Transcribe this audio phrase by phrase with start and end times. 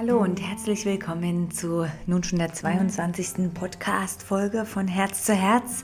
[0.00, 3.52] Hallo und herzlich willkommen zu nun schon der 22.
[3.52, 5.82] Podcast-Folge von Herz zu Herz.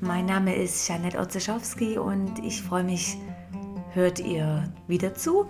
[0.00, 3.18] Mein Name ist Janette Otzeschowski und ich freue mich,
[3.92, 5.46] hört ihr wieder zu.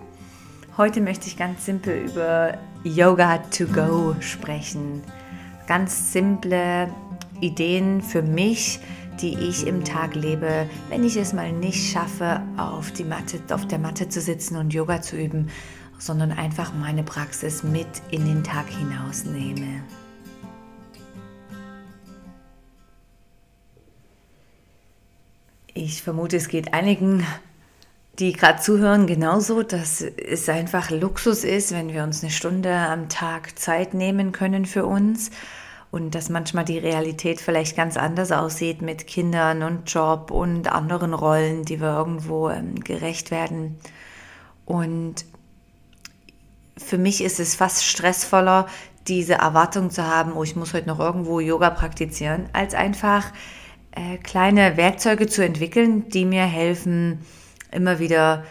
[0.77, 5.01] Heute möchte ich ganz simpel über Yoga to Go sprechen.
[5.65, 6.93] Ganz simple
[7.41, 8.79] Ideen für mich,
[9.21, 13.65] die ich im Tag lebe, wenn ich es mal nicht schaffe, auf, die Matte, auf
[13.67, 15.49] der Matte zu sitzen und Yoga zu üben
[15.97, 19.83] sondern einfach meine Praxis mit in den Tag hinausnehme.
[25.73, 27.25] Ich vermute, es geht einigen,
[28.19, 33.09] die gerade zuhören, genauso, dass es einfach Luxus ist, wenn wir uns eine Stunde am
[33.09, 35.31] Tag Zeit nehmen können für uns
[35.89, 41.13] und dass manchmal die Realität vielleicht ganz anders aussieht mit Kindern und Job und anderen
[41.13, 43.79] Rollen, die wir irgendwo ähm, gerecht werden.
[44.65, 45.25] Und
[46.77, 48.67] für mich ist es fast stressvoller,
[49.07, 53.31] diese Erwartung zu haben, oh, ich muss heute noch irgendwo Yoga praktizieren, als einfach
[53.91, 57.19] äh, kleine Werkzeuge zu entwickeln, die mir helfen,
[57.71, 58.43] immer wieder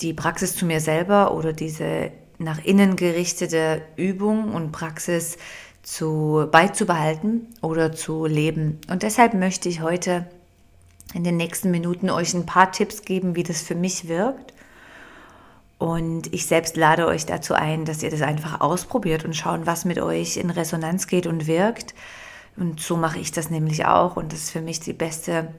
[0.00, 5.38] die Praxis zu mir selber oder diese nach innen gerichtete Übung und Praxis
[5.82, 8.80] zu beizubehalten oder zu leben.
[8.90, 10.26] Und deshalb möchte ich heute
[11.14, 14.52] in den nächsten Minuten euch ein paar Tipps geben, wie das für mich wirkt
[15.82, 19.84] und ich selbst lade euch dazu ein, dass ihr das einfach ausprobiert und schauen, was
[19.84, 21.92] mit euch in Resonanz geht und wirkt.
[22.56, 24.14] Und so mache ich das nämlich auch.
[24.14, 25.52] Und das ist für mich die beste,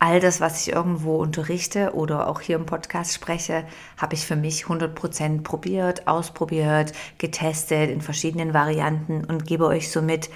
[0.00, 3.62] all das, was ich irgendwo unterrichte oder auch hier im Podcast spreche,
[3.96, 10.28] habe ich für mich 100% probiert, ausprobiert, getestet in verschiedenen Varianten und gebe euch somit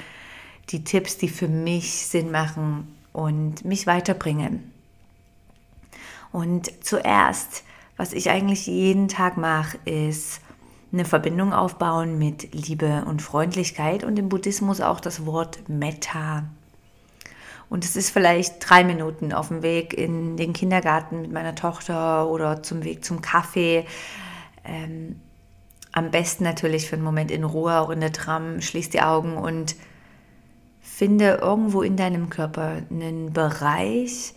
[0.69, 4.71] die Tipps, die für mich Sinn machen und mich weiterbringen.
[6.31, 7.65] Und zuerst
[8.03, 10.41] was ich eigentlich jeden Tag mache, ist
[10.93, 16.43] eine Verbindung aufbauen mit Liebe und Freundlichkeit und im Buddhismus auch das Wort Metta.
[17.71, 22.29] Und es ist vielleicht drei Minuten auf dem Weg in den Kindergarten mit meiner Tochter
[22.29, 23.87] oder zum Weg zum Kaffee.
[24.65, 25.21] Ähm,
[25.93, 28.61] am besten natürlich für einen Moment in Ruhe, auch in der Tram.
[28.61, 29.77] Schließ die Augen und
[30.81, 34.35] finde irgendwo in deinem Körper einen Bereich,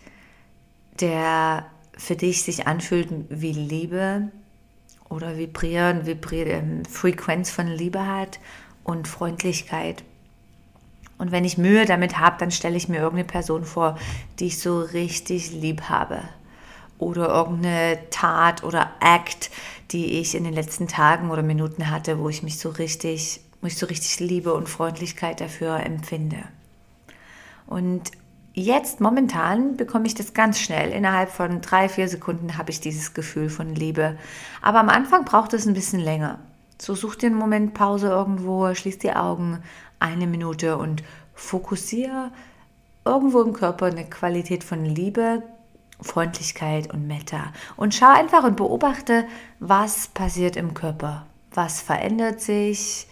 [1.00, 4.30] der für dich sich anfühlt wie Liebe
[5.08, 8.38] oder vibrieren, vibrieren, Frequenz von Liebe hat
[8.84, 10.04] und Freundlichkeit.
[11.18, 13.98] Und wenn ich Mühe damit habe, dann stelle ich mir irgendeine Person vor,
[14.38, 16.20] die ich so richtig lieb habe.
[16.98, 19.50] Oder irgendeine Tat oder Act,
[19.90, 23.68] die ich in den letzten Tagen oder Minuten hatte, wo ich mich so richtig, wo
[23.68, 26.44] so richtig Liebe und Freundlichkeit dafür empfinde.
[27.66, 28.10] Und
[28.58, 30.90] Jetzt momentan bekomme ich das ganz schnell.
[30.90, 34.16] Innerhalb von drei, vier Sekunden habe ich dieses Gefühl von Liebe.
[34.62, 36.38] Aber am Anfang braucht es ein bisschen länger.
[36.80, 39.62] So such dir einen Moment Pause irgendwo, schließ die Augen
[40.00, 41.02] eine Minute und
[41.34, 42.30] fokussiere
[43.04, 45.42] irgendwo im Körper eine Qualität von Liebe,
[46.00, 47.52] Freundlichkeit und Metta.
[47.76, 49.26] Und schau einfach und beobachte,
[49.60, 51.26] was passiert im Körper.
[51.52, 53.06] Was verändert sich?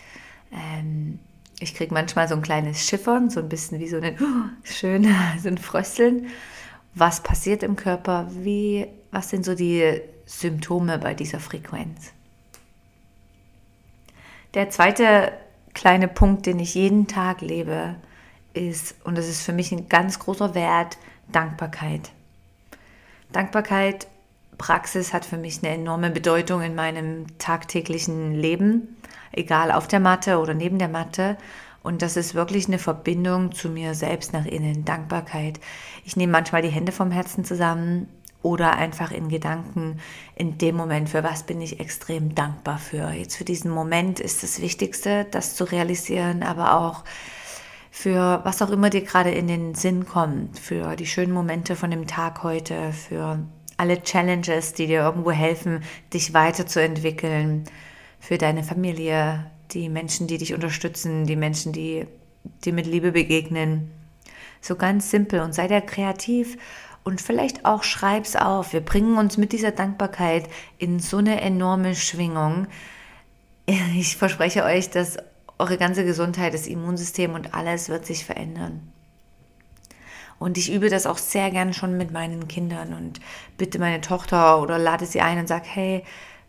[0.50, 1.18] Ähm,
[1.60, 5.04] ich kriege manchmal so ein kleines Schiffern, so ein bisschen wie so ein oh, schön,
[5.42, 6.26] so ein Frösteln.
[6.94, 8.28] Was passiert im Körper?
[8.30, 12.12] Wie, was sind so die Symptome bei dieser Frequenz?
[14.54, 15.32] Der zweite
[15.74, 17.96] kleine Punkt, den ich jeden Tag lebe,
[18.52, 20.96] ist, und das ist für mich ein ganz großer Wert,
[21.32, 22.12] Dankbarkeit.
[23.32, 24.06] Dankbarkeit,
[24.58, 28.96] Praxis hat für mich eine enorme Bedeutung in meinem tagtäglichen Leben
[29.36, 31.36] egal auf der Matte oder neben der Matte.
[31.82, 35.60] Und das ist wirklich eine Verbindung zu mir selbst nach innen, Dankbarkeit.
[36.04, 38.08] Ich nehme manchmal die Hände vom Herzen zusammen
[38.44, 40.00] oder einfach in Gedanken
[40.34, 43.10] in dem Moment, für was bin ich extrem dankbar für.
[43.10, 47.04] Jetzt für diesen Moment ist das Wichtigste, das zu realisieren, aber auch
[47.90, 51.90] für was auch immer dir gerade in den Sinn kommt, für die schönen Momente von
[51.90, 53.38] dem Tag heute, für
[53.76, 57.64] alle Challenges, die dir irgendwo helfen, dich weiterzuentwickeln,
[58.24, 62.06] für deine Familie, die Menschen, die dich unterstützen, die Menschen, die
[62.64, 63.90] dir mit Liebe begegnen.
[64.62, 66.56] So ganz simpel und sei da kreativ
[67.02, 68.72] und vielleicht auch schreib's auf.
[68.72, 72.66] Wir bringen uns mit dieser Dankbarkeit in so eine enorme Schwingung.
[73.96, 75.16] Ich verspreche euch, dass
[75.58, 78.92] eure ganze Gesundheit, das Immunsystem und alles wird sich verändern.
[80.38, 83.20] Und ich übe das auch sehr gern schon mit meinen Kindern und
[83.56, 86.04] bitte meine Tochter oder lade sie ein und sage, hey,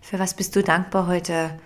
[0.05, 1.57] für was bist du dankbar heute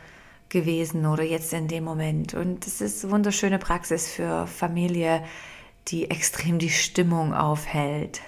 [0.47, 2.33] gewesen oder jetzt in dem Moment?
[2.33, 5.23] Und es ist wunderschöne Praxis für Familie,
[5.89, 8.21] die extrem die Stimmung aufhält.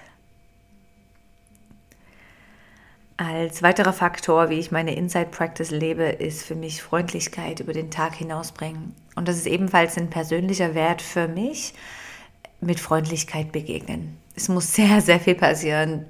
[3.16, 7.90] Als weiterer Faktor, wie ich meine Inside Practice lebe, ist für mich Freundlichkeit über den
[7.90, 8.94] Tag hinausbringen.
[9.16, 11.74] Und das ist ebenfalls ein persönlicher Wert für mich,
[12.60, 14.18] mit Freundlichkeit begegnen.
[14.36, 16.06] Es muss sehr, sehr viel passieren,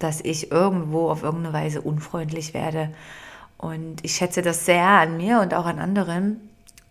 [0.00, 2.90] dass ich irgendwo auf irgendeine Weise unfreundlich werde.
[3.58, 6.40] Und ich schätze das sehr an mir und auch an anderen,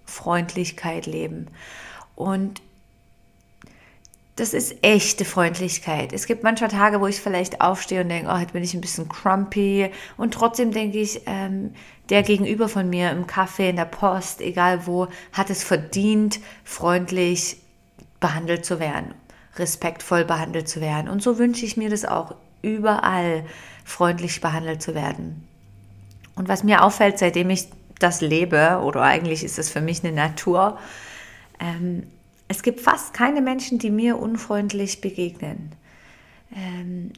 [0.05, 1.47] Freundlichkeit leben.
[2.15, 2.61] Und
[4.35, 6.11] das ist echte Freundlichkeit.
[6.11, 8.81] Es gibt manchmal Tage, wo ich vielleicht aufstehe und denke, oh, heute bin ich ein
[8.81, 9.91] bisschen crumpy.
[10.17, 11.73] Und trotzdem denke ich, ähm,
[12.09, 17.57] der Gegenüber von mir im Café, in der Post, egal wo, hat es verdient, freundlich
[18.19, 19.13] behandelt zu werden,
[19.57, 21.09] respektvoll behandelt zu werden.
[21.09, 23.45] Und so wünsche ich mir das auch, überall
[23.83, 25.47] freundlich behandelt zu werden.
[26.35, 27.67] Und was mir auffällt, seitdem ich
[27.99, 30.77] das lebe, oder eigentlich ist es für mich eine Natur,
[31.59, 32.03] ähm,
[32.47, 35.71] es gibt fast keine Menschen, die mir unfreundlich begegnen.
[36.55, 37.11] Ähm,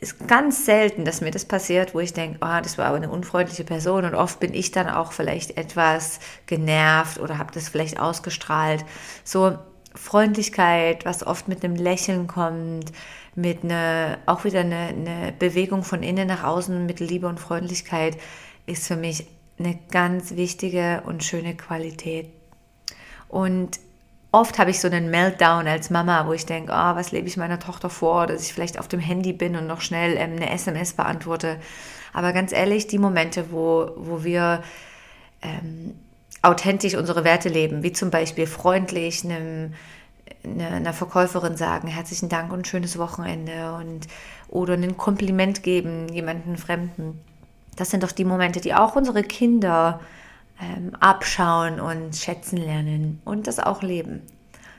[0.00, 3.10] ist ganz selten, dass mir das passiert, wo ich denke, oh, das war aber eine
[3.10, 8.00] unfreundliche Person und oft bin ich dann auch vielleicht etwas genervt oder habe das vielleicht
[8.00, 8.84] ausgestrahlt.
[9.24, 9.58] So
[9.94, 12.92] Freundlichkeit, was oft mit einem Lächeln kommt,
[13.34, 18.16] mit einer, auch wieder eine, eine Bewegung von innen nach außen mit Liebe und Freundlichkeit,
[18.70, 19.26] ist für mich
[19.58, 22.30] eine ganz wichtige und schöne Qualität.
[23.28, 23.78] Und
[24.32, 27.36] oft habe ich so einen Meltdown als Mama, wo ich denke, oh, was lebe ich
[27.36, 30.50] meiner Tochter vor, dass ich vielleicht auf dem Handy bin und noch schnell ähm, eine
[30.50, 31.58] SMS beantworte.
[32.12, 34.62] Aber ganz ehrlich, die Momente, wo, wo wir
[35.42, 35.94] ähm,
[36.42, 39.74] authentisch unsere Werte leben, wie zum Beispiel freundlich einem,
[40.44, 44.06] einer Verkäuferin sagen, herzlichen Dank und schönes Wochenende und
[44.48, 47.20] oder ein Kompliment geben, jemanden Fremden.
[47.80, 50.00] Das sind doch die Momente, die auch unsere Kinder
[50.60, 54.20] ähm, abschauen und schätzen lernen und das auch leben.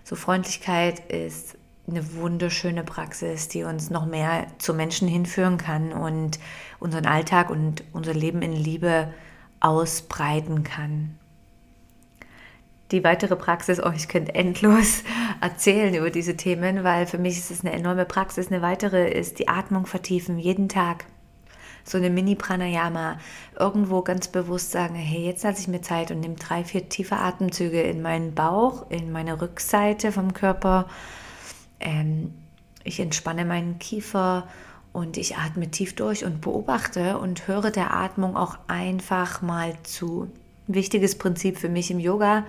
[0.04, 1.58] So Freundlichkeit ist
[1.88, 6.38] eine wunderschöne Praxis, die uns noch mehr zu Menschen hinführen kann und
[6.80, 9.12] unseren Alltag und unser Leben in Liebe
[9.62, 11.18] ausbreiten kann.
[12.92, 15.02] Die weitere Praxis, oh, ich könnte endlos
[15.42, 18.52] erzählen über diese Themen, weil für mich ist es eine enorme Praxis.
[18.52, 21.06] Eine weitere ist die Atmung vertiefen, jeden Tag
[21.84, 23.18] so eine Mini-Pranayama,
[23.60, 27.18] irgendwo ganz bewusst sagen, hey, jetzt lasse ich mir Zeit und nehme drei, vier tiefe
[27.18, 30.88] Atemzüge in meinen Bauch, in meine Rückseite vom Körper.
[31.80, 32.34] Ähm,
[32.84, 34.48] ich entspanne meinen Kiefer
[34.94, 40.30] und ich atme tief durch und beobachte und höre der Atmung auch einfach mal zu.
[40.68, 42.46] wichtiges Prinzip für mich im Yoga,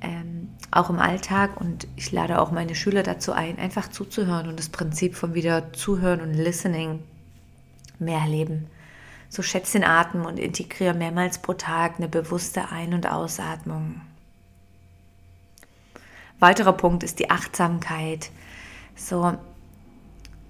[0.00, 4.58] ähm, auch im Alltag und ich lade auch meine Schüler dazu ein, einfach zuzuhören und
[4.58, 7.00] das Prinzip von wieder Zuhören und Listening
[7.98, 8.68] mehr erleben.
[9.28, 14.00] So schätze den Atem und integriere mehrmals pro Tag eine bewusste Ein- und Ausatmung.
[16.38, 18.30] Weiterer Punkt ist die Achtsamkeit.
[18.96, 19.36] So,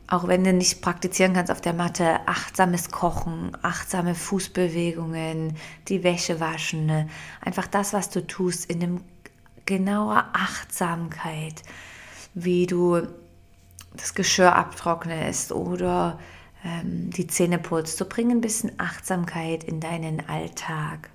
[0.07, 5.57] auch wenn du nicht praktizieren kannst auf der Matte, achtsames Kochen, achtsame Fußbewegungen,
[5.89, 7.09] die Wäsche waschen, ne?
[7.41, 9.01] einfach das, was du tust, in dem
[9.67, 11.63] genauer Achtsamkeit,
[12.35, 13.03] wie du
[13.97, 16.19] das Geschirr abtrocknest oder
[16.65, 17.99] ähm, die Zähne putzt.
[17.99, 21.11] So bring ein bisschen Achtsamkeit in deinen Alltag.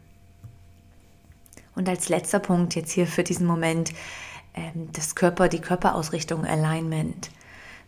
[1.75, 3.91] Und als letzter Punkt jetzt hier für diesen Moment
[4.53, 7.29] ähm, das Körper, die Körperausrichtung, Alignment.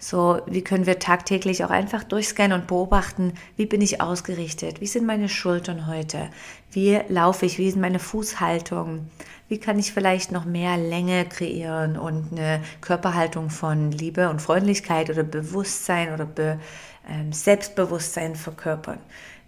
[0.03, 4.88] So, wie können wir tagtäglich auch einfach durchscannen und beobachten, wie bin ich ausgerichtet, wie
[4.88, 6.31] sind meine Schultern heute,
[6.71, 9.12] wie laufe ich, wie ist meine Fußhaltung,
[9.48, 15.12] wie kann ich vielleicht noch mehr Länge kreieren und eine Körperhaltung von Liebe und Freundlichkeit
[15.12, 16.60] oder Bewusstsein oder Be
[17.08, 18.98] ähm, Selbstbewusstsein verkörpern.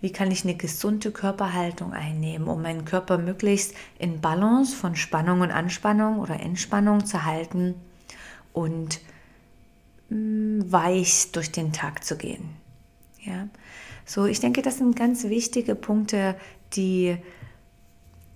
[0.02, 5.42] Wie kann ich eine gesunde Körperhaltung einnehmen, um meinen Körper möglichst in Balance von Spannung
[5.42, 7.74] und Anspannung oder Entspannung zu halten
[8.52, 9.00] und
[10.66, 12.50] weich durch den Tag zu gehen.
[13.22, 13.48] Ja?
[14.06, 16.36] So, ich denke, das sind ganz wichtige Punkte,
[16.74, 17.18] die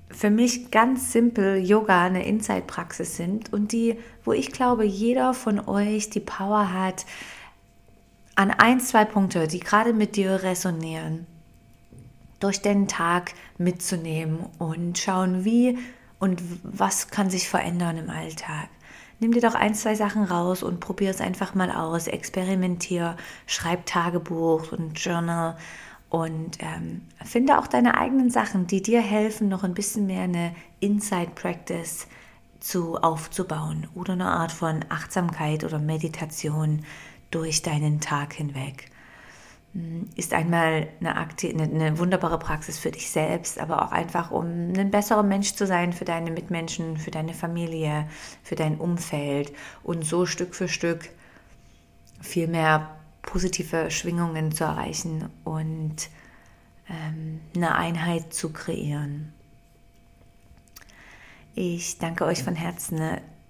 [0.10, 5.60] für mich ganz simpel Yoga eine Inside-Praxis sind und die, wo ich glaube, jeder von
[5.68, 7.06] euch die Power hat,
[8.36, 11.26] an ein, zwei Punkte, die gerade mit dir resonieren,
[12.40, 15.78] durch den Tag mitzunehmen und schauen, wie
[16.20, 18.70] und was kann sich verändern im Alltag.
[19.20, 22.08] Nimm dir doch ein, zwei Sachen raus und probier es einfach mal aus.
[22.08, 25.58] Experimentier, schreib Tagebuch und Journal
[26.10, 30.56] und ähm, finde auch deine eigenen Sachen, die dir helfen, noch ein bisschen mehr eine
[30.80, 32.08] Inside Practice
[32.60, 36.86] zu aufzubauen oder eine Art von Achtsamkeit oder Meditation
[37.32, 38.90] durch deinen Tag hinweg.
[40.16, 44.90] Ist einmal eine, eine, eine, wunderbare Praxis für dich selbst, aber auch einfach, um ein
[44.90, 48.08] besserer Mensch zu sein für deine Mitmenschen, für deine Familie,
[48.42, 49.54] für dein Umfeld
[49.84, 51.10] und so Stück für Stück
[52.22, 56.10] viel mehr positive Schwingungen zu erreichen und
[56.90, 59.34] ähm, eine Einheit zu kreieren.
[61.54, 63.00] Ich danke euch von Herzen.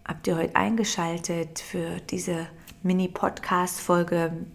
[0.05, 2.47] Habt ihr heute eingeschaltet für diese
[2.83, 4.45] Mini-Podcast-Folge,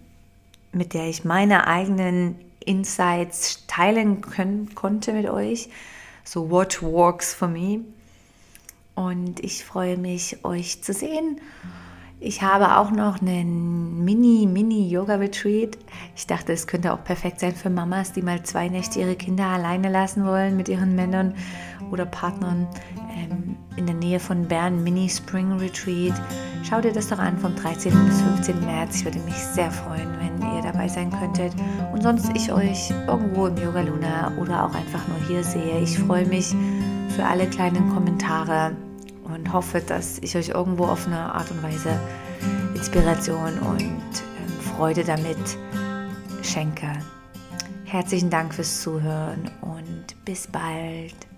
[0.73, 5.69] mit der ich meine eigenen Insights teilen können, konnte mit euch?
[6.23, 7.81] So, what works for me?
[8.95, 11.39] Und ich freue mich, euch zu sehen.
[12.19, 15.77] Ich habe auch noch einen Mini-Mini-Yoga-Retreat.
[16.15, 19.47] Ich dachte, es könnte auch perfekt sein für Mamas, die mal zwei Nächte ihre Kinder
[19.47, 21.35] alleine lassen wollen mit ihren Männern
[21.91, 22.67] oder Partnern
[23.13, 24.83] ähm, in der Nähe von Bern.
[24.83, 26.13] Mini-Spring-Retreat.
[26.63, 27.93] Schau dir das doch an vom 13.
[28.05, 28.59] bis 15.
[28.65, 28.97] März.
[28.97, 31.53] Ich würde mich sehr freuen, wenn ihr dabei sein könntet.
[31.91, 35.79] Und sonst ich euch irgendwo im Yoga Luna oder auch einfach nur hier sehe.
[35.81, 36.55] Ich freue mich
[37.09, 38.75] für alle kleinen Kommentare
[39.23, 41.99] und hoffe, dass ich euch irgendwo auf eine Art und Weise
[42.75, 45.57] Inspiration und ähm, Freude damit
[46.41, 46.91] schenke.
[47.85, 51.32] Herzlichen Dank fürs Zuhören und bis bald.